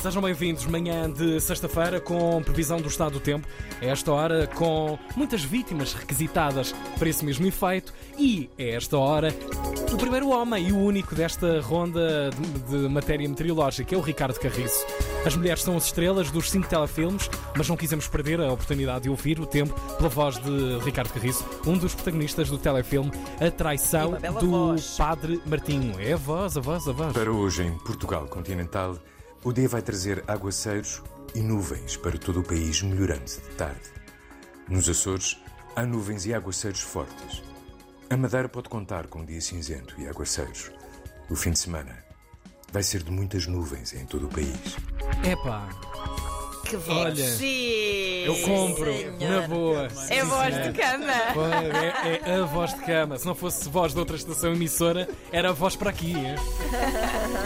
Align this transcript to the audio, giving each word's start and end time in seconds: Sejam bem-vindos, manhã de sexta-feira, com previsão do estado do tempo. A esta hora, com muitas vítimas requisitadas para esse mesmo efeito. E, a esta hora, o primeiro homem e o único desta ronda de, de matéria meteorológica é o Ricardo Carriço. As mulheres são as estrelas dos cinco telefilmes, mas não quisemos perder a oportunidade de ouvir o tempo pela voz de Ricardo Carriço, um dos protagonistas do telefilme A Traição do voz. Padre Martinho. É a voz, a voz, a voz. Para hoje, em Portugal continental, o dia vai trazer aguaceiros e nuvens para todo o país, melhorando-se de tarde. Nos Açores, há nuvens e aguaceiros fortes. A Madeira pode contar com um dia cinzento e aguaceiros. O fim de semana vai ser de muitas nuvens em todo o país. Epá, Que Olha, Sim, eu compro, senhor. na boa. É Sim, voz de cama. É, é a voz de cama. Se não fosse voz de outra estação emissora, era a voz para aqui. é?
Sejam 0.00 0.22
bem-vindos, 0.22 0.64
manhã 0.66 1.10
de 1.10 1.40
sexta-feira, 1.40 2.00
com 2.00 2.40
previsão 2.40 2.80
do 2.80 2.86
estado 2.86 3.14
do 3.14 3.20
tempo. 3.20 3.48
A 3.82 3.84
esta 3.84 4.12
hora, 4.12 4.46
com 4.46 4.96
muitas 5.16 5.42
vítimas 5.42 5.92
requisitadas 5.92 6.72
para 6.96 7.08
esse 7.08 7.24
mesmo 7.24 7.44
efeito. 7.46 7.92
E, 8.16 8.48
a 8.56 8.62
esta 8.62 8.96
hora, 8.96 9.34
o 9.92 9.96
primeiro 9.96 10.28
homem 10.28 10.68
e 10.68 10.72
o 10.72 10.78
único 10.78 11.16
desta 11.16 11.60
ronda 11.60 12.30
de, 12.30 12.78
de 12.78 12.88
matéria 12.88 13.28
meteorológica 13.28 13.92
é 13.92 13.98
o 13.98 14.00
Ricardo 14.00 14.38
Carriço. 14.38 14.86
As 15.26 15.34
mulheres 15.34 15.62
são 15.62 15.76
as 15.76 15.86
estrelas 15.86 16.30
dos 16.30 16.48
cinco 16.48 16.68
telefilmes, 16.68 17.28
mas 17.56 17.68
não 17.68 17.76
quisemos 17.76 18.06
perder 18.06 18.40
a 18.40 18.52
oportunidade 18.52 19.02
de 19.02 19.10
ouvir 19.10 19.40
o 19.40 19.46
tempo 19.46 19.74
pela 19.96 20.08
voz 20.08 20.38
de 20.38 20.78
Ricardo 20.84 21.12
Carriço, 21.12 21.44
um 21.66 21.76
dos 21.76 21.92
protagonistas 21.92 22.48
do 22.48 22.56
telefilme 22.56 23.10
A 23.40 23.50
Traição 23.50 24.12
do 24.38 24.50
voz. 24.50 24.94
Padre 24.96 25.42
Martinho. 25.44 25.98
É 25.98 26.12
a 26.12 26.16
voz, 26.16 26.56
a 26.56 26.60
voz, 26.60 26.86
a 26.86 26.92
voz. 26.92 27.12
Para 27.12 27.32
hoje, 27.32 27.64
em 27.64 27.76
Portugal 27.78 28.26
continental, 28.28 28.96
o 29.44 29.52
dia 29.52 29.68
vai 29.68 29.82
trazer 29.82 30.24
aguaceiros 30.26 31.02
e 31.34 31.40
nuvens 31.40 31.96
para 31.96 32.18
todo 32.18 32.40
o 32.40 32.42
país, 32.42 32.82
melhorando-se 32.82 33.40
de 33.40 33.48
tarde. 33.50 33.80
Nos 34.68 34.88
Açores, 34.88 35.38
há 35.76 35.84
nuvens 35.84 36.26
e 36.26 36.34
aguaceiros 36.34 36.80
fortes. 36.80 37.42
A 38.10 38.16
Madeira 38.16 38.48
pode 38.48 38.68
contar 38.68 39.06
com 39.06 39.20
um 39.20 39.24
dia 39.24 39.40
cinzento 39.40 39.94
e 39.98 40.08
aguaceiros. 40.08 40.70
O 41.30 41.36
fim 41.36 41.50
de 41.52 41.58
semana 41.58 41.96
vai 42.72 42.82
ser 42.82 43.02
de 43.02 43.10
muitas 43.10 43.46
nuvens 43.46 43.92
em 43.92 44.04
todo 44.06 44.26
o 44.26 44.28
país. 44.30 44.76
Epá, 45.24 45.68
Que 46.64 46.76
Olha, 46.90 47.30
Sim, 47.36 48.24
eu 48.24 48.34
compro, 48.42 48.92
senhor. 48.92 49.18
na 49.42 49.48
boa. 49.48 49.86
É 50.10 50.20
Sim, 50.20 50.22
voz 50.24 50.54
de 50.54 50.72
cama. 50.72 51.12
É, 52.04 52.30
é 52.30 52.34
a 52.40 52.44
voz 52.44 52.74
de 52.74 52.80
cama. 52.84 53.18
Se 53.18 53.26
não 53.26 53.34
fosse 53.34 53.68
voz 53.70 53.92
de 53.94 53.98
outra 53.98 54.16
estação 54.16 54.52
emissora, 54.52 55.08
era 55.32 55.48
a 55.50 55.52
voz 55.52 55.76
para 55.76 55.88
aqui. 55.90 56.14
é? 56.14 56.34